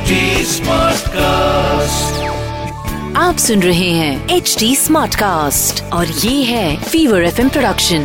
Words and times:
HD 0.00 0.12
Smartcast. 0.44 2.04
आप 3.16 3.36
सुन 3.38 3.62
रहे 3.62 3.90
हैं 3.90 4.28
एच 4.28 4.56
डी 4.58 4.76
स्मार्ट 4.76 5.14
कास्ट 5.14 5.92
और 5.92 6.06
ये 6.06 6.42
है 6.42 6.82
फीवर 6.82 7.22
एफ़ 7.24 7.48
प्रोडक्शन 7.48 8.02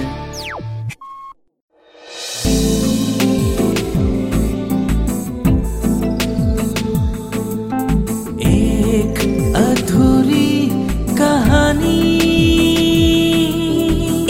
एक 8.41 9.17
अधूरी 9.55 10.69
कहानी। 11.15 12.09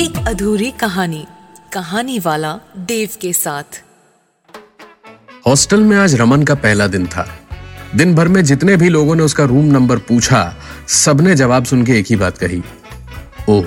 एक 0.04 0.28
अधूरी 0.28 0.72
कहानी 0.72 1.26
कहानी 1.74 2.20
वाला 2.20 2.60
देव 2.78 3.10
के 3.22 3.34
साथ। 3.34 3.84
हॉस्टल 5.48 5.80
में 5.80 5.98
आज 5.98 6.16
रमन 6.16 6.44
का 6.44 6.56
पहला 6.56 6.88
दिन 6.88 7.08
था। 7.08 7.40
दिन 7.96 8.14
भर 8.16 8.28
में 8.28 8.44
जितने 8.44 8.76
भी 8.78 8.90
लोगों 8.90 9.16
ने 9.16 9.24
उसका 9.24 9.44
रूम 9.44 9.66
नंबर 9.68 9.98
पूछा, 10.00 10.56
सबने 10.90 11.36
जवाब 11.36 11.66
सुन 11.66 11.86
के 11.86 11.98
एक 12.00 12.06
ही 12.10 12.16
बात 12.16 12.38
कही, 12.38 12.62
ओह। 13.50 13.66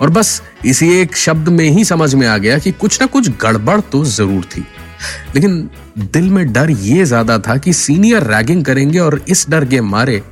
और 0.00 0.10
बस 0.10 0.40
इसी 0.64 0.88
एक 0.92 1.16
शब्द 1.16 1.48
में 1.48 1.64
ही 1.66 1.84
समझ 1.84 2.14
में 2.14 2.26
आ 2.26 2.36
गया 2.38 2.58
कि 2.58 2.72
कुछ 2.72 3.00
ना 3.00 3.06
कुछ 3.08 3.28
गड़बड़ 3.42 3.80
तो 3.82 4.04
ज़रूर 4.06 4.44
थी। 4.46 4.64
लेकिन 5.34 5.68
दिल 5.98 6.28
में 6.30 6.52
डर 6.52 6.70
ये 6.70 7.04
ज़्यादा 7.04 7.38
था 7.38 7.56
कि 7.56 7.72
सीनियर 7.72 8.22
रैगिंग 8.24 8.64
करेंगे 8.64 8.98
और 8.98 9.20
इस 9.28 9.46
डर 9.50 9.64
के 9.64 9.80
मारे 9.82 10.22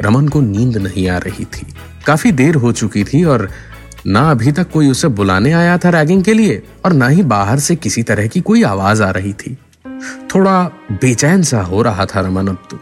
रमन 0.00 0.28
को 0.28 0.40
नींद 0.40 0.76
नहीं 0.76 1.08
आ 1.08 1.18
रही 1.18 1.44
थी। 1.46 1.66
काफ़ी 2.06 2.32
देर 2.32 2.54
हो 2.54 2.72
चुकी 2.72 3.04
थी 3.04 3.22
और 3.24 3.48
ना 4.06 4.20
अभी 4.30 4.52
तक 4.52 4.70
कोई 4.70 4.88
उसे 4.88 5.08
बुलाने 5.10 5.52
आया 5.52 5.76
था 5.78 5.90
रैगिंग 5.90 6.22
के 6.24 6.32
लिए 6.34 6.62
और 6.84 6.92
ना 6.92 7.08
ही 7.08 7.22
बाहर 7.24 7.58
से 7.58 7.76
किसी 7.76 8.02
तरह 8.02 8.26
की 8.26 8.40
कोई 8.40 8.62
आवाज़ 8.64 9.02
आ 9.02 9.10
रही 9.10 9.32
थी। 9.32 9.56
थोड़ा 10.34 10.62
बेचैन 10.92 11.42
सा 11.42 11.60
हो 11.62 11.82
रहा 11.82 12.06
था 12.06 12.20
रमन 12.20 12.48
अब 12.48 12.62
तो। 12.70 12.78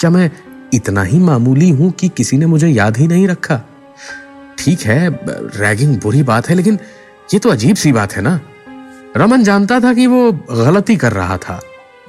क्या 0.00 0.10
मैं 0.10 0.30
इतना 0.74 1.02
ही 1.02 1.18
मामूली 1.18 1.68
हूँ 1.70 1.90
कि 1.90 2.08
किसी 2.08 2.38
ने 2.38 2.46
मुझे 2.46 2.68
याद 2.68 2.96
ही 2.96 3.06
नहीं 3.08 3.26
रखा? 3.28 3.60
ठीक 4.58 4.80
है, 4.80 5.08
रैगिंग 5.56 5.96
बुरी 6.00 6.22
बात 6.22 6.48
है, 6.48 6.54
लेकिन 6.54 6.78
ये 7.34 7.38
तो 7.38 7.50
अजीब 7.50 7.76
सी 7.76 7.92
बात 7.92 8.12
है 8.12 8.22
ना। 8.22 8.40
रमन 9.16 9.42
जानता 9.44 9.80
था 9.80 9.92
कि 9.94 10.06
वो 10.06 10.30
गलती 10.32 10.96
कर 10.96 11.12
रहा 11.12 11.36
था, 11.36 11.60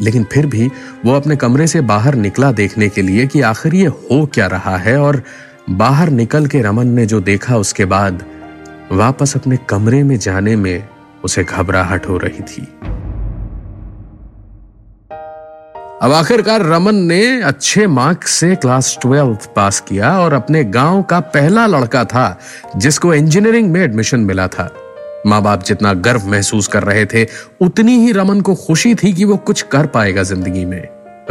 लेकिन 0.01 0.23
फिर 0.23 0.45
भी 0.45 0.69
वो 1.05 1.13
अपने 1.13 1.35
कमरे 1.35 1.67
से 1.67 1.81
बाहर 1.83 2.15
निकला 2.15 2.51
देखने 2.51 2.89
के 2.89 3.01
लिए 3.01 3.27
कि 3.27 3.41
आखिर 3.41 3.75
ये 3.75 3.87
हो 3.87 4.25
क्या 4.25 4.47
रहा 4.47 4.77
है, 4.77 4.97
और 4.97 5.21
बाहर 5.71 6.09
निकल 6.11 6.47
के 6.47 6.61
रमन 6.61 6.87
ने 6.87 7.05
जो 7.05 7.19
देखा 7.21 7.57
उसके 7.57 7.85
बाद 7.85 8.23
वापस 8.91 9.35
अपने 9.37 9.57
कमरे 9.69 10.03
में 10.03 10.17
जाने 10.17 10.55
में 10.55 10.87
उसे 11.23 11.43
घबराहट 11.43 12.07
हो 12.07 12.17
रही 12.17 12.41
थी। 12.43 12.67
अब 16.03 16.11
आखिरकार 16.11 16.61
रमन 16.61 16.95
ने 16.95 17.41
अच्छे 17.41 17.87
मार्क्स 17.87 18.31
से 18.31 18.55
क्लास 18.55 18.97
ट्वेल्थ 19.01 19.49
पास 19.55 19.79
किया 19.79 20.19
और 20.19 20.33
अपने 20.33 20.63
गाँव 20.63 21.03
का 21.03 21.19
पहला 21.19 21.65
लड़का 21.65 22.05
था, 22.05 22.39
जिसको 22.77 23.13
इंजीनियरिंग 23.13 23.71
में 23.71 23.81
एडमिशन 23.81 24.19
मिला 24.19 24.47
था। 24.47 24.69
माँ 25.27 25.41
बाप 25.41 25.63
जितना 25.63 25.93
गर्व 25.93 26.25
महसूस 26.25 26.67
कर 26.67 26.83
रहे 26.83 27.05
थे, 27.05 27.27
उतनी 27.61 27.95
ही 27.97 28.11
रमन 28.11 28.41
को 28.41 28.55
खुशी 28.55 28.95
थी 28.95 29.13
कि 29.13 29.25
वो 29.25 29.37
कुछ 29.37 29.61
कर 29.61 29.85
पाएगा 29.85 30.23
ज़िंदगी 30.23 30.65
में। 30.65 30.81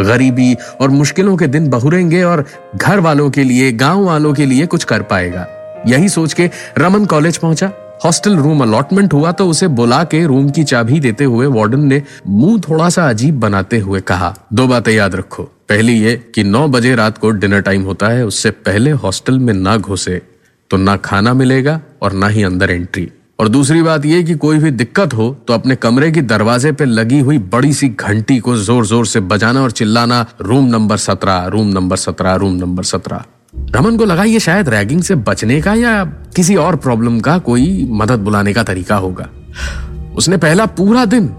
गरीबी 0.01 0.57
और 0.81 0.91
मुश्किलों 0.91 1.37
के 1.37 1.47
दिन 1.47 1.69
बहुरेंगे 1.69 2.23
और 2.23 2.47
घर 2.77 3.01
वालों 3.01 3.31
के 3.31 3.45
लिए 3.45 3.73
गाँव 3.73 4.05
वालों 4.05 4.35
के 4.35 4.47
लिए 4.47 4.67
कुछ 4.67 4.85
कर 4.85 5.03
पाएगा। 5.03 5.47
यही 5.87 6.09
सोच 6.09 6.33
के 6.33 6.51
रमन 6.79 7.07
कॉलेज 7.07 7.37
पहुँचा। 7.37 7.73
हॉस्टल 8.05 8.37
रूम 8.37 8.63
अलॉटमेंट 8.63 9.13
हुआ 9.13 9.31
तो 9.33 9.47
उसे 9.49 9.67
बुला 9.71 10.03
के 10.05 10.25
रूम 10.27 10.49
की 10.51 10.63
चाबी 10.65 10.99
देते 11.01 11.25
हुए 11.25 11.47
वार्डन 11.49 11.81
ने 11.83 12.03
मुँह 12.29 12.61
थोड़ा 12.61 12.89
सा 12.89 13.09
अजीब 13.09 13.39
बनाते 13.41 13.79
हुए 13.79 14.01
कहा, 14.03 14.35
दो 14.53 14.67
बातें 14.67 14.93
याद 14.93 15.15
रखो। 15.15 15.43
पहली 15.69 15.93
ये 15.95 16.17
कि 16.35 16.45
नौ 16.45 16.67
बजे 16.69 16.95
रात 16.95 17.19
को 17.19 17.31
डिनर 17.33 17.61
टाइम 17.61 17.83
होता 17.85 18.09
है, 18.09 18.27
उससे 18.27 18.51
पहले 18.51 18.91
हॉस्टल 18.93 19.39
में 19.39 19.53
ना 19.55 19.77
घुसे 19.77 20.21
तो 20.71 20.77
ना 20.77 20.97
खाना 20.99 21.35
मिलेगा 21.35 21.81
और 22.03 22.13
ना 22.13 22.29
ही 22.29 22.43
अंदर 22.43 22.71
एंट्री 22.71 23.11
और 23.39 23.49
दूसरी 23.49 23.83
बात 23.83 24.05
यह 24.07 24.23
कि 24.27 24.35
कोई 24.37 24.59
भी 24.59 24.71
दिक्कत 24.73 25.15
हो 25.15 25.29
तो 25.49 25.55
अपने 25.55 25.77
कमरे 25.77 26.11
की 26.13 26.21
दरवाजे 26.23 26.73
पे 26.73 26.85
लगी 26.85 27.19
हुई 27.21 27.39
बड़ी 27.51 27.73
सी 27.73 27.89
घंटी 27.91 28.39
को 28.39 28.57
ज़ोर 28.57 28.87
ज़ोर 28.87 29.07
से 29.07 29.21
बजाना 29.23 29.63
और 29.63 29.71
चिल्लाना, 29.73 30.25
रूम 30.41 30.67
नंबर 30.67 30.97
सत्रह, 30.99 31.47
रूम 31.47 31.69
नंबर 31.69 31.97
सत्रह, 31.99 32.35
रूम 32.35 32.55
नंबर 32.55 32.83
सत्रह। 32.85 33.25
रमन 33.55 33.97
को 33.97 34.05
लगा 34.05 34.25
ये 34.25 34.41
शायद 34.41 34.69
रैगिंग 34.69 35.03
से 35.03 35.15
बचने 35.15 35.61
का 35.61 35.75
या 35.75 36.05
किसी 36.05 36.57
और 36.57 36.77
प्रॉब्लम 36.77 37.21
का 37.21 37.39
कोई 37.39 37.89
मदद 37.91 38.19
बुलाने 38.19 38.53
का 38.53 38.63
तरीका 38.63 38.97
होगा। 38.97 39.29
उसने 40.17 40.37
पहला 40.37 40.67
पूरा 40.67 41.05
दिन 41.05 41.31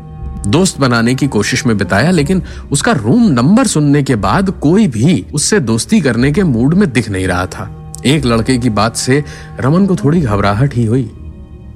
दोस्त 0.47 0.79
बनाने 0.79 1.16
की 1.16 1.28
कोशिश 1.28 1.66
में 1.66 1.78
बिताया, 1.78 2.12
लेकिन 2.12 2.44
उसका 2.72 2.91
रूम 2.91 3.28
नंबर 3.28 3.68
सुनने 3.68 4.03
के 4.03 4.16
बाद 4.16 4.50
कोई 4.50 4.88
भी 4.88 5.25
उससे 5.34 5.59
दोस्ती 5.59 6.01
करने 6.01 6.31
के 6.31 6.44
मूड 6.44 6.74
में 6.74 6.91
दिख 6.91 7.09
नहीं 7.09 7.28
रहा 7.28 7.46
था। 7.46 7.94
एक 8.06 8.25
लड़के 8.25 8.57
की 8.57 8.69
बात 8.69 8.95
से 8.95 9.24
रमन 9.59 9.85
को 9.85 9.95
थोड़ी 9.95 10.22
घबराहट 10.22 10.75
ही 10.75 10.85
हुई। 10.85 11.12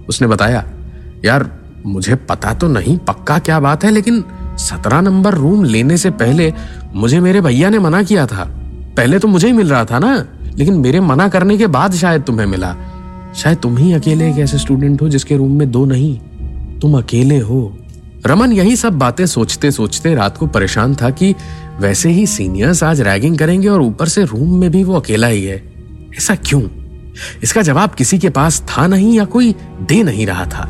उसने 0.10 0.28
बताया, 0.28 0.66
यार, 1.26 1.50
मुझे 1.86 2.16
पता 2.16 2.54
तो 2.54 2.68
नहीं 2.68 2.98
पक्का 2.98 3.40
क्या 3.40 3.60
बात 3.60 3.84
है, 3.84 3.92
लेकिन 3.92 4.24
सत्रह 4.58 5.02
नंबर 5.02 5.34
रूम 5.34 5.64
लेने 5.64 5.98
से 5.98 6.10
पहले 6.10 6.54
मुझे 6.96 7.20
मेरे 7.20 7.42
भैया 7.42 7.70
ने 7.70 7.80
मना 7.80 8.04
किया 8.04 8.26
था। 8.26 8.64
पहले 8.98 9.20
तो 9.20 9.28
मुझे 9.28 9.48
ही 9.48 9.54
मिल 9.54 9.70
रहा 9.70 9.86
था 9.86 10.00
ना, 10.00 10.26
लेकिन 10.56 10.74
मेरे 10.74 11.00
मना 11.00 11.28
करने 11.28 11.58
के 11.58 11.68
बाद 11.68 11.94
शायद 11.94 12.22
तुम्हें 12.22 12.48
मिला। 12.48 12.76
शायद 13.36 13.58
तुम 13.58 13.78
ही 13.78 13.94
अकेले 13.94 14.30
एक 14.30 14.38
ऐसे 14.38 14.58
स्टूडेंट 14.58 15.02
हो 15.02 15.10
जिसके 15.10 15.38
रूम 15.38 15.52
में 15.52 15.72
दो 15.72 15.86
नहीं, 15.86 16.20
तुम 16.80 16.98
अकेले 16.98 17.40
हो। 17.40 17.78
रमन, 18.28 18.52
यही 18.52 18.76
सब 18.76 18.98
बातें 18.98 19.26
सोचते 19.26 19.72
सोचते 19.72 20.16
रात 20.16 20.38
को 20.38 20.48
परेशान 20.48 20.96
था 20.96 21.10
कि 21.10 21.36
वैसे 21.80 22.10
ही 22.10 22.28
सीनियर्स 22.28 22.84
आज 22.84 23.02
रैगिंग 23.02 23.38
करेंगे 23.38 23.68
और 23.68 23.82
ऊपर 23.82 24.08
से 24.08 24.24
रूम 24.24 24.60
में 24.60 24.72
भी 24.72 24.84
वो 24.84 24.96
अकेला 24.96 25.28
ही 25.28 25.46
है। 25.46 25.74
ऐसा 26.18 26.36
क्यों? 26.36 26.62
इसका 27.44 27.62
जवाब 27.62 27.92
किसी 27.92 28.20
के 28.20 28.30
पास 28.30 28.62
था 28.62 28.88
नहीं 28.88 29.18
या 29.18 29.26
कोई 29.26 29.56
दे 29.82 30.04
नहीं 30.04 30.28
रहा 30.28 30.46
था। 30.46 30.70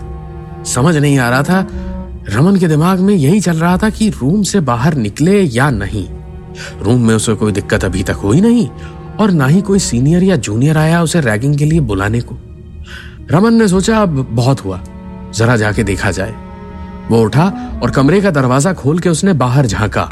समझ 0.66 0.98
नहीं 0.98 1.18
आ 1.18 1.30
रहा 1.30 1.44
था। 1.44 1.68
रमन 2.30 2.56
के 2.56 2.68
दिमाग 2.68 3.00
में 3.00 3.16
यही 3.16 3.40
चल 3.40 3.58
रहा 3.58 3.78
था 3.78 3.90
कि 3.90 4.10
रूम 4.10 4.44
से 4.44 4.60
बाहर 4.60 4.94
निकले 4.94 5.42
या 5.42 5.70
नहीं। 5.70 6.08
रूम 6.81 7.07
में 7.07 7.13
उसे 7.16 7.34
कोई 7.34 7.51
दिक्कत 7.51 7.84
अभी 7.85 8.03
तक 8.03 8.16
हुई 8.16 8.41
नहीं 8.41 8.68
और 9.19 9.31
ना 9.31 9.47
ही 9.47 9.62
कोई 9.62 9.79
सीनियर 9.79 10.23
या 10.23 10.35
जूनियर 10.35 10.78
आया 10.78 11.01
उसे 11.03 11.22
रैगिंग 11.22 11.57
के 11.57 11.66
लिए 11.66 11.79
बुलाने 11.79 12.22
को। 12.22 12.38
रमन 13.31 13.53
ने 13.53 13.68
सोचा, 13.68 14.01
अब 14.01 14.28
बहुत 14.31 14.66
हुआ, 14.66 14.81
जरा 15.35 15.56
जाके 15.57 15.84
देखा 15.84 16.12
जाए। 16.12 16.35
वो 17.09 17.22
उठा 17.23 17.45
और 17.84 17.91
कमरे 17.91 18.22
का 18.22 18.31
दरवाज़ा 18.31 18.73
खोल 18.73 19.00
के 19.00 19.09
उसने 19.09 19.34
बाहर 19.34 19.66
झांका। 19.66 20.09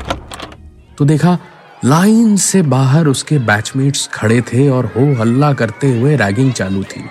तो 0.97 1.05
देखा, 1.05 1.37
लाइन 1.85 2.35
से 2.35 2.61
बाहर 2.61 3.07
उसके 3.07 3.37
बैचमेट्स 3.39 4.07
खड़े 4.13 4.41
थे 4.41 4.67
और 4.69 4.85
हो 4.85 5.01
हल्ला 5.21 5.53
करते 5.53 5.99
हुए 5.99 6.15
रैगिंग 6.15 6.51
चालू 6.51 6.83
थी। 6.83 7.03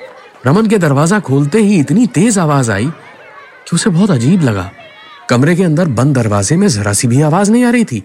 रमन 0.46 0.66
के 0.66 0.78
दरवाज़ा 0.78 1.20
खोलते 1.20 1.58
ही 1.58 1.78
इतनी 1.80 2.06
तेज 2.06 2.38
आवाज़ 2.38 2.70
आई 2.70 2.86
कि 2.86 3.74
उसे 3.74 3.90
बहुत 3.90 4.10
अजीब 4.10 4.42
लगा। 4.42 4.70
कमरे 5.30 5.54
के 5.56 5.62
अंदर 5.62 5.88
बंद 5.88 6.14
दरवाजे 6.14 6.56
में 6.56 6.68
जरा 6.68 6.92
सी 6.92 7.08
भी 7.08 7.20
आवाज़ 7.22 7.52
नहीं 7.52 7.64
आ 7.64 7.70
रही 7.70 7.84
थी। 7.84 8.02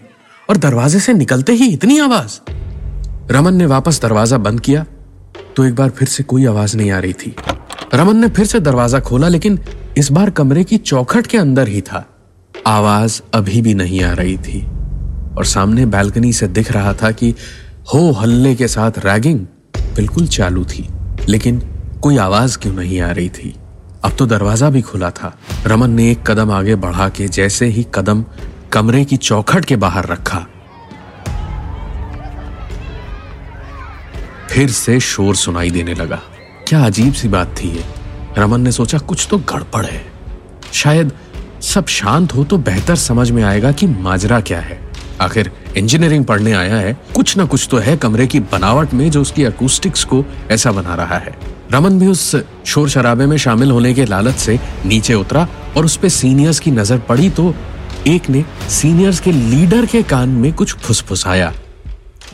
और 0.50 0.58
दरवाजे 0.58 1.00
से 1.00 1.14
निकलते 1.14 1.54
ही 1.54 1.68
इतनी 1.68 1.98
आवाज़। 2.00 2.40
रमन 3.32 3.54
ने 3.54 3.66
वापस 3.66 4.02
दरवाज़ा 4.02 4.38
बंद 4.38 4.60
किया 4.60 4.86
तो 5.56 5.66
एक 5.66 5.76
बार 5.76 5.90
फिर 5.90 6.08
से 6.08 6.24
कोई 6.24 6.46
आवाज़ 6.46 6.76
नहीं 6.78 6.92
आ 6.92 7.00
रही 7.00 7.14
थी। 7.14 7.36
रमन 7.94 8.18
ने 8.18 8.28
फिर 8.30 8.46
से 8.46 8.60
दरवाज़ा 8.60 9.00
खोला, 9.00 9.28
लेकिन 9.28 9.60
इस 9.98 10.12
बार 10.12 10.30
कमरे 10.30 10.64
की 10.64 10.78
चौखट 10.80 11.28
के 11.28 11.38
अंदर 11.38 11.68
ही 11.68 11.82
था। 11.82 12.06
आवाज़ 12.68 13.22
अभी 13.34 13.62
भी 13.62 13.74
नहीं 13.74 14.04
आ 14.04 14.12
रही 14.14 14.38
थी। 14.38 14.62
और 15.38 15.46
सामने 15.46 15.86
बैल्कनी 15.86 16.34
से 16.34 16.48
दिख 16.48 16.72
रहा 16.72 16.94
था 16.94 17.12
कि 17.12 17.34
हो 17.94 18.12
हल्ले 18.12 18.56
के 18.56 18.68
साथ 18.68 19.00
रैगिंग 19.06 19.40
बिल्कुल 19.96 20.28
चालू 20.28 20.66
थी, 20.66 20.88
लेकिन 21.30 21.62
कोई 22.02 22.18
आवाज़ 22.18 22.58
क्यों 22.58 22.74
नहीं 22.74 23.00
आ 23.02 23.12
रही 23.12 23.30
थी? 23.30 23.56
अब 24.06 24.16
तो 24.20 24.26
दरवाज़ा 24.26 24.70
भी 24.70 24.82
खुला 24.82 25.10
था। 25.12 25.36
रमन 25.66 25.92
ने 25.92 26.12
एक 26.12 26.30
कदम 26.30 26.52
आगे 26.52 26.76
बढ़ा 26.78 27.10
के 27.10 27.28
जैसे 27.28 27.66
ही 27.68 27.86
कदम 27.96 28.24
कमरे 28.74 29.04
की 29.06 29.18
चौखट 29.18 29.66
के 29.66 29.76
बाहर 29.76 30.06
रखा। 30.06 30.40
फिर 34.50 34.70
से 34.72 35.00
शोर 35.00 35.36
सुनाई 35.36 35.70
देने 35.70 35.94
लगा। 35.94 36.20
क्या 36.68 36.84
अजीब 36.86 37.14
सी 37.14 37.28
बात 37.28 37.56
थी 37.58 37.70
ये। 37.70 37.84
रमन 38.38 38.62
ने 38.62 38.72
सोचा, 38.72 38.98
कुछ 38.98 39.28
तो 39.30 39.38
गड़बड़ 39.38 39.86
है। 39.86 40.02
शायद 40.74 41.12
सब 41.62 41.88
शांत 41.88 42.36
हो 42.36 42.44
तो 42.44 42.58
बेहतर 42.58 42.96
समझ 42.96 43.30
में 43.32 43.44
आएगा 43.44 43.72
कि 43.72 43.88
माजरा 43.88 44.40
क्या 44.42 44.60
है। 44.60 44.80
आखिर 45.22 45.52
इंजीनियरिंग 45.78 46.26
पढ़ने 46.26 46.52
आया 46.52 46.76
है। 46.76 46.94
कुछ 47.16 47.36
ना 47.38 47.46
कुछ 47.46 47.68
तो 47.72 47.78
है 47.78 47.98
कमरे 47.98 48.28
की 48.28 48.40
बनावट 48.52 48.94
में 48.94 49.10
जो 49.12 49.22
उसकी 49.22 49.44
अकूस्टिक्स 49.44 50.04
को 50.04 50.24
ऐसा 50.52 50.72
बना 50.72 50.96
रहा 50.96 51.18
है। 51.18 51.36
रमन 51.72 52.00
भी 52.00 52.08
उस 52.08 52.36
शोर 52.66 52.90
शराबे 52.90 53.26
में 53.26 53.38
शामिल 53.38 53.72
होने 53.72 53.94
के 53.94 54.06
लालच 54.06 54.36
से 54.36 54.60
नीचे 54.86 55.14
उतरा 55.14 55.48
और 55.78 55.86
उस 55.86 55.98
पर 55.98 56.10
सीनियर्स 56.10 56.60
की 56.60 56.72
नज़र 56.72 57.00
पड़ी 57.00 57.30
तो 57.30 57.54
एक 58.08 58.30
ने 58.30 58.44
सीनियर्स 58.70 59.20
के 59.20 59.32
लीडर 59.32 59.86
के 59.86 60.02
कान 60.04 60.30
में 60.30 60.52
कुछ 60.54 60.74
फुसफुसाया। 60.76 61.52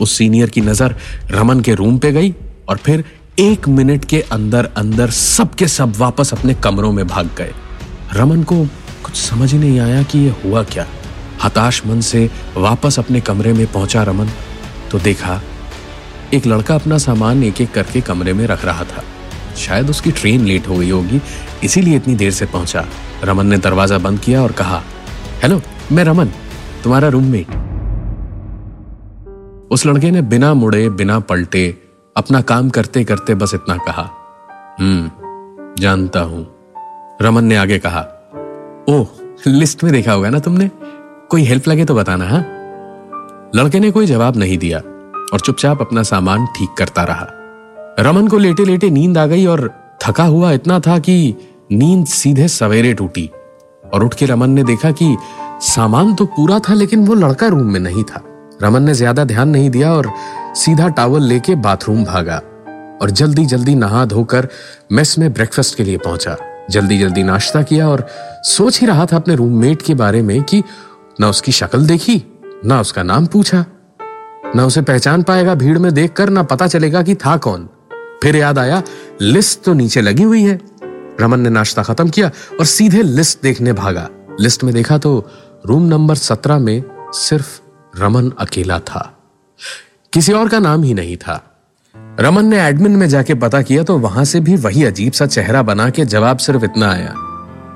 उस 0.00 0.12
सीनियर 0.18 0.50
की 0.50 0.60
नज़र 0.60 0.94
रमन 1.30 1.60
के 1.60 1.74
रूम 1.74 1.98
पे 1.98 2.12
गई 2.12 2.34
और 2.68 2.76
फिर 2.76 3.04
एक 3.38 3.68
मिनट 3.68 4.04
के 4.04 4.20
अंदर 4.32 4.68
अंदर 4.76 5.10
सब 5.10 5.54
के 5.54 5.68
सब 5.68 5.96
वापस 5.96 6.32
अपने 6.32 6.54
कमरों 6.54 6.92
में 6.92 7.06
भाग 7.06 7.30
गए। 7.38 7.52
रमन 8.12 8.42
को 8.42 8.64
कुछ 9.04 9.14
समझ 9.16 9.52
ही 9.52 9.58
नहीं 9.58 9.80
आया 9.80 10.02
कि 10.02 10.18
ये 10.18 10.34
हुआ 10.44 10.62
क्या। 10.64 10.86
हताश 11.44 11.82
मन 11.86 12.00
से 12.00 12.28
वापस 12.56 12.98
अपने 12.98 13.20
कमरे 13.20 13.52
में 13.52 13.66
पहुँचा 13.72 14.02
रमन 14.02 14.30
तो 14.90 14.98
देखा 14.98 15.40
एक 16.34 16.46
लड़का 16.46 16.74
अपना 16.74 16.98
सामान 16.98 17.42
एक 17.44 17.60
एक 17.60 17.72
करके 17.72 18.00
कमरे 18.00 18.32
में 18.32 18.46
रख 18.46 18.64
रहा 18.64 18.84
था। 18.84 19.04
शायद 19.56 19.90
उसकी 19.90 20.10
ट्रेन 20.12 20.44
लेट 20.44 20.68
हो 20.68 20.76
गई 20.76 20.90
होगी, 20.90 21.20
इसीलिए 21.64 21.96
इतनी 21.96 22.14
देर 22.14 22.30
से 22.30 22.46
पहुँचा। 22.46 22.84
रमन 23.24 23.46
ने 23.46 23.58
दरवाज़ा 23.58 23.98
बंद 23.98 24.20
किया 24.20 24.42
और 24.42 24.52
कहा 24.52 24.82
हेलो 25.42 25.60
मैं 25.92 26.04
रमन, 26.04 26.26
तुम्हारा 26.84 27.08
रूममेट 27.08 27.46
उस 29.72 29.86
लड़के 29.86 30.10
ने 30.10 30.22
बिना 30.22 30.54
मुड़े, 30.54 30.90
बिना 30.90 31.18
पलटे, 31.20 31.78
अपना 32.16 32.40
काम 32.40 32.70
करते 32.70 33.04
करते 33.04 33.34
बस 33.34 33.54
इतना 33.54 33.76
कहा 33.76 34.10
हम्म 34.80 35.10
जानता 35.82 36.20
हूँ। 36.20 36.46
रमन 37.22 37.44
ने 37.44 37.56
आगे 37.56 37.78
कहा, 37.78 38.00
ओह, 38.88 39.06
लिस्ट 39.46 39.84
में 39.84 39.92
देखा 39.92 40.12
होगा 40.12 40.30
ना 40.30 40.38
तुमने? 40.38 40.70
कोई 41.30 41.42
हेल्प 41.42 41.68
लगे 41.68 41.84
तो 41.84 41.94
बताना, 41.94 42.28
हा? 42.28 42.38
लड़के 43.54 43.80
ने 43.80 43.90
कोई 43.90 44.06
जवाब 44.06 44.36
नहीं 44.36 44.58
दिया 44.58 44.78
और 45.32 45.40
चुपचाप 45.40 45.80
अपना 45.80 46.02
सामान 46.02 46.46
ठीक 46.46 46.74
करता 46.78 47.02
रहा। 47.02 47.26
रमन 48.00 48.28
को 48.28 48.38
लेटे 48.38 48.64
लेटे 48.64 48.90
नींद 48.90 49.18
आ 49.18 49.26
गई 49.26 49.46
और 49.46 49.72
थका 50.02 50.24
हुआ 50.24 50.52
इतना 50.52 50.80
था 50.80 50.98
कि 50.98 51.34
नींद 51.72 52.06
सीधे 52.06 52.48
सवेरे 52.48 52.94
टूटी। 52.94 53.30
और 53.94 54.04
उठ 54.04 54.14
के 54.14 54.26
रमन 54.26 54.50
ने 54.50 54.64
देखा 54.64 54.90
कि 54.92 55.16
सामान 55.62 56.14
तो 56.14 56.24
पूरा 56.26 56.58
था, 56.58 56.74
लेकिन 56.74 57.06
वो 57.06 57.14
लड़का 57.14 57.46
रूम 57.46 57.70
में 57.72 57.80
नहीं 57.80 58.02
था। 58.04 58.22
रमन 58.62 58.82
ने 58.82 58.94
ज़्यादा 58.94 59.24
ध्यान 59.24 59.48
नहीं 59.48 59.70
दिया 59.70 59.92
और 59.94 60.10
सीधा 60.56 60.88
टावल 60.88 61.22
लेके 61.22 61.54
बाथरूम 61.56 62.04
भागा 62.04 62.36
और 63.02 63.10
जल्दी 63.10 63.44
जल्दी 63.46 63.74
नहा 63.74 64.04
धोकर 64.04 64.48
मेस 64.92 65.18
में 65.18 65.32
ब्रेकफास्ट 65.32 65.76
के 65.76 65.84
लिए 65.84 65.98
पहुँचा। 65.98 66.36
जल्दी 66.70 66.98
जल्दी 66.98 67.22
नाश्ता 67.22 67.62
किया 67.62 67.88
और 67.88 68.06
सोच 68.44 68.80
ही 68.80 68.86
रहा 68.86 69.06
था 69.06 69.16
अपने 69.16 69.34
रूममेट 69.34 69.82
के 69.82 69.94
बारे 69.94 70.22
में 70.22 70.42
कि 70.42 70.62
ना 71.20 71.28
उसकी 71.28 71.52
शक्ल 71.52 71.86
देखी, 71.86 72.22
ना 72.64 72.80
उसका 72.80 73.02
नाम 73.02 73.26
पूछा। 73.26 73.64
ना 74.56 74.64
उसे 74.64 74.82
पहचान 74.82 75.22
पाएगा 75.22 75.54
भीड़ 75.54 75.78
में 75.78 75.92
देखकर, 75.94 76.30
ना 76.30 76.42
पता 76.42 76.66
चलेगा 76.66 77.02
कि 77.02 77.14
था 77.16 77.36
कौन। 77.36 77.68
फिर 78.22 78.36
याद 78.36 78.58
आया, 78.58 78.82
लिस्ट 79.20 79.62
तो 79.64 79.72
नीचे 79.74 80.00
लगी 80.00 80.22
हुई 80.22 80.42
है। 80.42 80.58
रमन 81.20 81.40
ने 81.40 81.50
नाश्ता 81.50 81.82
खत्म 81.82 82.08
किया 82.08 82.30
और 82.60 82.64
सीधे 82.64 83.02
लिस्ट 83.02 83.42
देखने 83.42 83.72
भागा। 83.72 84.08
लिस्ट 84.40 84.64
में 84.64 84.74
देखा 84.74 84.98
तो 84.98 85.30
रूम 85.66 85.82
नंबर 85.82 86.14
सत्रह 86.14 86.58
में 86.58 86.82
सिर्फ़ 87.12 87.60
रमन 87.98 88.32
अकेला 88.38 88.78
था। 88.78 89.18
किसी 90.12 90.32
और 90.32 90.48
का 90.48 90.58
नाम 90.58 90.82
ही 90.82 90.94
नहीं 90.94 91.16
था। 91.16 91.62
रमन 92.20 92.44
ने 92.44 92.60
एडमिन 92.60 92.92
में 92.92 93.08
जाके 93.08 93.34
पता 93.34 93.62
किया 93.62 93.82
तो 93.82 93.98
वहाँ 93.98 94.24
से 94.24 94.40
भी 94.40 94.56
वही 94.56 94.84
अजीब 94.84 95.12
सा 95.12 95.26
चेहरा 95.26 95.62
बना 95.62 95.90
के 95.90 96.04
जवाब 96.04 96.36
सिर्फ़ 96.36 96.64
इतना 96.64 96.90
आया। 96.90 97.14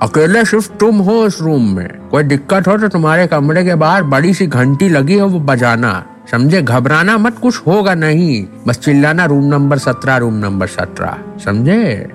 अकेले 0.03 0.45
सिर्फ़ 0.45 0.73
तुम 0.73 0.99
हो 0.99 1.13
उस 1.13 1.43
रूम 1.43 1.77
में। 1.77 2.09
कोई 2.09 2.23
दिक्कत 2.23 2.69
हो 2.69 2.79
तो 2.79 2.89
तुम्हारे 2.89 3.27
कमरे 3.27 3.65
के 3.65 3.75
बाहर 3.75 4.03
बड़ी 4.03 4.35
सी 4.35 4.47
घंटी 4.47 4.89
लगी 4.89 5.19
हो 5.19 5.29
वो 5.29 5.41
बजाना। 5.41 6.07
समझे? 6.31 6.63
घबराना 6.63 7.19
मत, 7.19 7.39
कुछ 7.39 7.57
होगा 7.67 7.95
नहीं। 7.95 8.47
बस 8.67 8.79
चिल्लाना 8.79 9.25
रूम 9.25 9.45
नंबर 9.45 9.79
सत्रह, 9.79 10.17
रूम 10.17 10.35
नंबर 10.35 10.67
सत्रह। 10.67 11.19
समझे? 11.45 12.13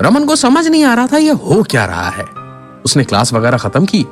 रमन 0.00 0.24
को 0.24 0.36
समझ 0.36 0.66
नहीं 0.66 0.84
आ 0.84 0.94
रहा 0.94 1.06
था 1.06 1.16
ये 1.16 1.30
हो 1.30 1.62
क्या 1.62 1.84
रहा 1.84 2.08
है। 2.08 2.24
उसने 2.84 3.04
क्लास 3.04 3.32
वगैरह 3.32 3.58
खत्म 3.58 3.84
की 3.84 4.02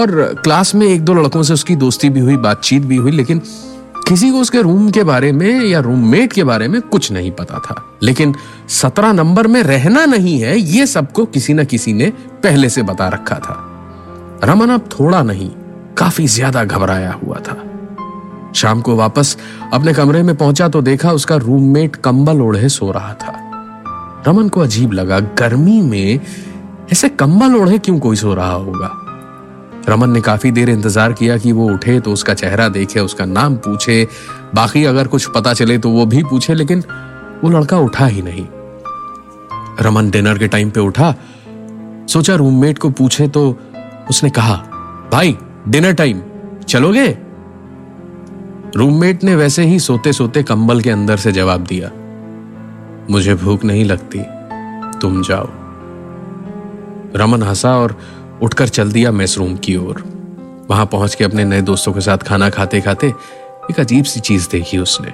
और 0.00 0.10
क्लास 0.44 0.74
में 0.74 0.86
एक 0.86 1.04
दो 1.04 1.14
लड़कों 1.14 1.42
से 1.42 1.54
उसकी 1.54 1.76
दोस्ती 1.76 2.08
भी 2.10 2.20
हुई, 2.20 2.36
बातचीत 2.36 2.82
भी 2.82 2.96
हुई, 2.96 3.10
लेकिन 3.10 3.42
किसी 4.08 4.30
को 4.30 4.40
उसके 4.40 4.62
रूम 4.62 4.90
के 4.90 5.02
बारे 5.04 5.32
में 5.32 5.60
या 5.60 5.80
रूममेट 5.80 6.32
के 6.32 6.44
बारे 6.44 6.68
में 6.68 6.80
कुछ 6.82 7.10
नहीं 7.12 7.30
पता 7.30 7.58
था। 7.58 7.74
लेकिन 8.02 8.34
सत्रह 8.70 9.12
नंबर 9.12 9.46
में 9.46 9.62
रहना 9.62 10.04
नहीं 10.06 10.38
है, 10.40 10.58
ये 10.58 10.86
सबको 10.86 11.24
किसी 11.24 11.54
न 11.54 11.64
किसी 11.64 11.92
ने 11.92 12.12
पहले 12.42 12.68
से 12.68 12.82
बता 12.82 13.08
रखा 13.08 13.36
था। 13.36 13.58
रमन 14.44 14.70
अब 14.70 14.88
थोड़ा 14.92 15.22
नहीं, 15.22 15.50
काफ़ी 15.98 16.26
ज़्यादा 16.26 16.64
घबराया 16.64 17.12
हुआ 17.24 17.38
था। 17.38 17.56
शाम 18.54 18.80
को 18.80 18.96
वापस 18.96 19.36
अपने 19.72 19.94
कमरे 19.94 20.22
में 20.22 20.36
पहुँचा 20.36 20.68
तो 20.68 20.82
देखा 20.82 21.12
उसका 21.12 21.36
रूममेट 21.36 21.96
कंबल 21.96 22.40
ओढ़े 22.40 22.68
सो 22.68 22.90
रहा 22.90 23.14
था। 23.14 23.38
रमन 24.28 24.48
को 24.48 24.60
अजीब 24.60 24.92
लगा, 24.92 25.18
गर्मी 25.20 25.80
में 25.80 26.20
ऐसे 26.92 27.08
कंबल 27.08 27.54
ओढ़े 27.54 27.78
क्यों 27.78 27.98
कोई 27.98 28.16
सो 28.16 28.34
रहा 28.34 28.52
होगा? 28.52 28.90
रमन 29.88 30.10
ने 30.10 30.20
काफ़ी 30.20 30.50
देर 30.50 30.70
इंतज़ार 30.70 31.12
किया 31.12 31.36
कि 31.38 31.52
वो 31.52 31.68
उठे 31.68 31.98
तो 32.00 32.12
उसका 32.12 32.34
चेहरा 32.34 32.68
देखे, 32.68 33.00
उसका 33.00 33.24
नाम 33.24 33.56
पूछे। 33.56 34.06
बाकी 34.54 34.84
अगर 34.84 35.06
कुछ 35.06 35.26
पता 35.26 35.52
चले 35.52 35.78
तो 35.78 35.90
वो 35.90 36.04
भी 36.06 36.22
पूछे, 36.24 36.54
लेकिन 36.54 36.82
वो 37.44 37.50
लड़का 37.50 37.78
उठा 37.78 38.06
ही 38.06 38.22
नहीं। 38.22 38.46
रमन 39.80 40.10
डिनर 40.10 40.38
के 40.38 40.48
टाइम 40.48 40.70
पे 40.70 40.80
उठा, 40.80 41.14
सोचा 42.08 42.34
रूममेट 42.34 42.78
को 42.78 42.90
पूछे 42.90 43.28
तो 43.28 43.48
उसने 44.10 44.30
कहा, 44.30 44.54
भाई, 45.12 45.36
डिनर 45.68 45.92
टाइम, 45.92 46.20
चलोगे? 46.68 47.08
रूममेट 48.76 49.24
ने 49.24 49.34
वैसे 49.36 49.64
ही 49.64 49.78
सोते 49.78 50.12
सोते 50.12 50.42
कंबल 50.42 50.80
के 50.80 50.90
अंदर 50.90 51.16
से 51.16 51.32
जवाब 51.32 51.64
दिया। 51.64 51.90
मुझे 53.10 53.34
भूख 53.34 53.64
नहीं 53.64 53.84
लगती। 53.84 54.18
तुम 54.98 55.22
जाओ। 55.22 55.48
रमन 57.16 57.42
हंसा 57.42 57.76
और 57.76 57.96
उठकर 58.42 58.68
चल 58.68 58.92
दिया 58.92 59.12
मेस 59.12 59.38
रूम 59.38 59.56
की 59.56 59.76
ओर। 59.76 60.04
वहाँ 60.70 60.86
पहुँच 60.86 61.14
के 61.14 61.24
अपने 61.24 61.44
नए 61.44 61.60
दोस्तों 61.60 61.92
के 61.92 62.00
साथ 62.00 62.18
खाना 62.18 62.50
खाते 62.50 62.80
खाते 62.80 63.06
एक 63.70 63.80
अजीब 63.80 64.04
सी 64.04 64.20
चीज़ 64.20 64.48
देखी 64.50 64.78
उसने। 64.78 65.12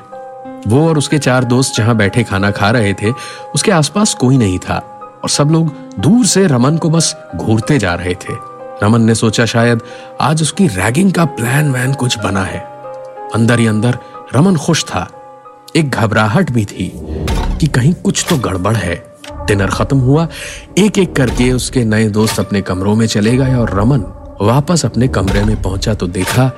वो 0.66 0.88
और 0.88 0.98
उसके 0.98 1.18
चार 1.18 1.44
दोस्त 1.44 1.74
जहाँ 1.74 1.96
बैठे 1.96 2.22
खाना 2.22 2.50
खा 2.50 2.70
रहे 2.70 2.94
थे, 2.94 3.12
उसके 3.54 3.70
आसपास 3.70 4.14
कोई 4.14 4.36
नहीं 4.36 4.58
था 4.58 4.78
और 5.22 5.28
सब 5.28 5.48
लोग 5.50 5.74
दूर 5.98 6.26
से 6.26 6.46
रमन 6.46 6.76
को 6.76 6.90
बस 6.90 7.16
घूरते 7.36 7.78
जा 7.78 7.94
रहे 7.94 8.14
थे। 8.14 8.34
रमन 8.82 9.00
ने 9.00 9.14
सोचा 9.14 9.46
शायद 9.46 9.80
आज 10.20 10.42
उसकी 10.42 10.66
रैगिंग 10.66 11.12
का 11.12 11.24
प्लान 11.24 11.72
वैन 11.72 11.94
कुछ 11.94 12.18
बना 12.18 12.42
है। 12.42 12.60
अंदर 13.34 13.58
ही 13.58 13.66
अंदर 13.66 13.98
रमन 14.34 14.56
खुश 14.56 14.84
था। 14.84 15.10
एक 15.76 15.90
घबराहट 15.90 16.50
भी 16.50 16.64
थी। 16.64 16.88
कि 17.58 17.66
कहीं 17.68 17.92
कुछ 17.94 18.24
तो 18.28 18.36
गड़बड़ 18.38 18.76
है। 18.76 18.94
डिनर 19.46 19.70
खत्म 19.70 19.98
हुआ 19.98 20.26
एक 20.78 20.98
एक 20.98 21.14
करके 21.16 21.50
उसके 21.52 21.84
नए 21.84 22.08
दोस्त 22.10 22.40
अपने 22.40 22.60
कमरों 22.62 22.94
में 22.96 23.06
चले 23.06 23.36
गए 23.36 23.54
और 23.54 23.70
रमन 23.80 24.04
वापस 24.42 24.84
अपने 24.84 25.08
कमरे 25.08 25.42
में 25.44 25.60
पहुँचा 25.62 25.94
तो 25.94 26.06
देखा 26.08 26.50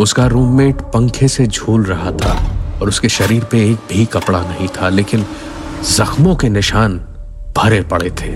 उसका 0.00 0.26
रूममेट 0.26 0.80
पंखे 0.94 1.28
से 1.28 1.46
झूल 1.46 1.84
रहा 1.84 2.10
था 2.12 2.32
और 2.80 2.88
उसके 2.88 3.08
शरीर 3.08 3.44
पे 3.44 3.58
एक 3.70 3.78
भी 3.88 4.04
कपड़ा 4.04 4.40
नहीं 4.40 4.68
था, 4.68 4.88
लेकिन 4.88 5.24
जख्मों 5.90 6.34
के 6.36 6.48
निशान 6.48 6.96
भरे 7.56 7.80
पड़े 7.82 8.10
थे। 8.10 8.30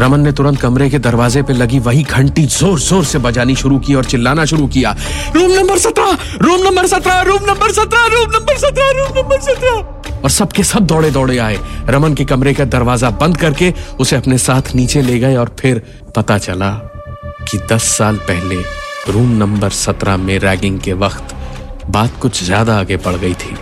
रमन 0.00 0.20
ने 0.20 0.32
तुरंत 0.32 0.60
कमरे 0.60 0.88
के 0.90 0.98
दरवाजे 0.98 1.42
पे 1.42 1.52
लगी 1.52 1.78
वही 1.78 2.02
घंटी 2.02 2.44
ज़ोर 2.46 2.78
ज़ोर 2.80 3.04
से 3.04 3.18
बजानी 3.18 3.54
शुरू 3.56 3.78
की 3.78 3.94
और 3.94 4.04
चिल्लाना 4.04 4.44
शुरू 4.44 4.66
किया। 4.66 4.94
रूम 5.36 5.50
नंबर 5.52 5.78
सत्रह! 5.78 6.16
रूम 6.42 6.64
नंबर 6.64 6.86
सत्रह! 6.86 7.20
रूम 7.22 7.44
नंबर 7.48 7.72
सत्रह! 7.72 8.06
रूम 8.06 8.30
नंबर 8.32 8.56
सत्रह! 8.56 8.90
रूम 8.98 9.18
नंबर 9.18 9.40
सत्रह! 9.40 9.95
और 10.26 10.30
सबके 10.30 10.62
सब 10.64 10.86
दौड़े 10.86 11.10
दौड़े 11.10 11.36
आए। 11.38 11.58
रमन 11.88 12.14
के 12.14 12.24
कमरे 12.24 12.52
का 12.54 12.64
दरवाज़ा 12.66 13.10
बंद 13.18 13.36
करके 13.36 13.72
उसे 14.00 14.16
अपने 14.16 14.38
साथ 14.38 14.74
नीचे 14.74 15.02
ले 15.02 15.18
गए 15.18 15.36
और 15.36 15.54
फिर 15.60 15.80
पता 16.16 16.38
चला 16.38 16.70
कि 17.50 17.58
दस 17.72 17.84
साल 17.98 18.16
पहले 18.30 18.56
रूम 19.12 19.30
नंबर 19.38 19.70
सत्रह 19.70 20.16
में 20.16 20.38
रैगिंग 20.38 20.80
के 20.80 20.92
वक्त 20.94 21.34
बात 21.90 22.18
कुछ 22.22 22.42
ज़्यादा 22.44 22.78
आगे 22.78 22.96
बढ़ 22.96 23.16
गई 23.16 23.34
थी 23.34 23.56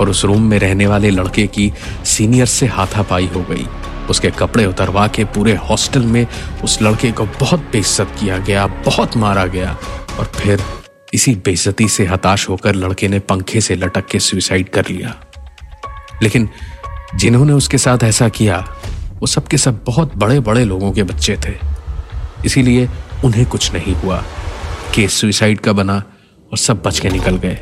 और 0.00 0.10
उस 0.10 0.24
रूम 0.24 0.42
में 0.42 0.58
रहने 0.58 0.86
वाले 0.86 1.10
लड़के 1.10 1.46
की 1.46 1.72
सीनियर 2.04 2.46
से 2.46 2.66
हाथापाई 2.66 3.30
हो 3.34 3.46
गई। 3.50 3.66
उसके 4.10 4.30
कपड़े 4.30 4.66
उतरवा 4.66 5.06
के 5.08 5.24
पूरे 5.24 5.54
हॉस्टल 5.70 6.06
में 6.06 6.26
उस 6.64 6.80
लड़के 6.82 7.12
को 7.12 7.24
बहुत 7.40 7.60
बेइज्जत 7.72 8.16
किया 8.20 8.38
गया, 8.38 8.66
बहुत 8.66 9.16
मारा 9.16 9.46
गया 9.46 9.76
और 10.18 10.32
फिर 10.36 10.62
इसी 11.14 11.34
बेइज्जती 11.34 11.88
से 11.88 12.06
हताश 12.06 12.48
होकर 12.48 12.74
लड़के 12.74 13.08
ने 13.08 13.18
पंखे 13.20 13.60
से 13.60 13.76
लटक 13.76 14.06
के 14.06 14.18
सुसाइड 14.20 14.68
कर 14.68 14.88
लिया। 14.88 15.20
लेकिन 16.22 16.48
जिन्होंने 17.14 17.52
उसके 17.52 17.78
साथ 17.78 17.98
ऐसा 18.02 18.28
किया, 18.28 18.68
वो 19.20 19.26
सब 19.26 19.46
के 19.46 19.58
सब 19.58 19.84
बहुत 19.86 20.16
बड़े 20.16 20.40
बड़े 20.40 20.64
लोगों 20.64 20.92
के 20.92 21.02
बच्चे 21.02 21.38
थे। 21.44 21.54
इसीलिए 22.46 22.88
उन्हें 23.24 23.46
कुछ 23.46 23.72
नहीं 23.72 23.94
हुआ। 23.94 24.22
केस 24.94 25.12
सुइसाइड 25.12 25.60
का 25.60 25.72
बना 25.72 26.02
और 26.52 26.58
सब 26.58 26.82
बच 26.82 26.98
के 26.98 27.10
निकल 27.10 27.36
गए। 27.36 27.58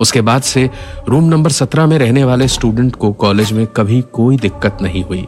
उसके 0.00 0.20
बाद 0.20 0.42
से 0.42 0.70
रूम 1.08 1.24
नंबर 1.24 1.50
सत्रह 1.50 1.86
में 1.86 1.98
रहने 1.98 2.24
वाले 2.24 2.48
स्टूडेंट 2.48 2.96
को 2.96 3.12
कॉलेज 3.12 3.52
में 3.52 3.66
कभी 3.66 4.04
कोई 4.12 4.36
दिक्कत 4.36 4.78
नहीं 4.82 5.04
हुई। 5.04 5.26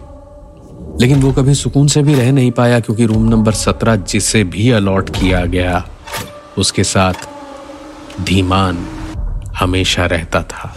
लेकिन 1.01 1.23
वो 1.23 1.33
कभी 1.33 1.55
सुकून 1.55 1.89
से 1.89 2.03
भी 2.03 2.15
रह 2.15 2.33
नहीं 2.33 2.51
पाया 2.51 2.81
क्योंकि 2.81 3.07
रूम 3.07 3.29
नंबर 3.29 3.53
सत्रह 3.53 3.97
जिसे 3.97 4.45
भी 4.45 4.71
अलॉट 4.71 5.11
किया 5.11 5.47
गया, 5.47 5.89
उसके 6.59 6.85
साथ 6.85 7.15
धीमान 8.21 8.87
हमेशा 9.57 10.07
रहता 10.07 10.43
था। 10.43 10.77